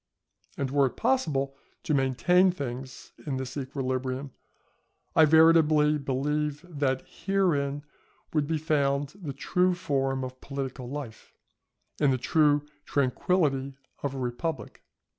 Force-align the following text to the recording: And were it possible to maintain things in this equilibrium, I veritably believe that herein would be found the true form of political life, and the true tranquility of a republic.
And 0.57 0.71
were 0.71 0.87
it 0.87 0.97
possible 0.97 1.55
to 1.83 1.93
maintain 1.93 2.49
things 2.49 3.11
in 3.27 3.37
this 3.37 3.55
equilibrium, 3.55 4.31
I 5.15 5.25
veritably 5.25 5.99
believe 5.99 6.65
that 6.67 7.03
herein 7.05 7.83
would 8.33 8.47
be 8.47 8.57
found 8.57 9.09
the 9.21 9.31
true 9.31 9.75
form 9.75 10.23
of 10.23 10.41
political 10.41 10.89
life, 10.89 11.35
and 11.99 12.11
the 12.11 12.17
true 12.17 12.65
tranquility 12.83 13.77
of 14.01 14.15
a 14.15 14.19
republic. 14.19 14.81